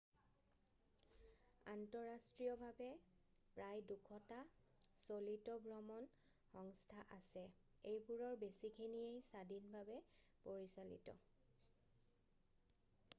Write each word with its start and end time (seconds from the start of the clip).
আন্তঃৰাষ্ট্ৰীয়ভাৱে 1.71 2.87
প্ৰায় 3.57 3.83
200টা 3.91 4.39
চলিত 5.03 5.57
ভ্ৰমণ 5.67 6.09
সংস্থা 6.55 7.05
আছে 7.19 7.45
এইবোৰৰ 7.93 8.35
বেছিখিনিয়েই 8.47 9.25
স্বাধীনভাৱে 9.31 10.01
পৰিচালিত 10.49 11.17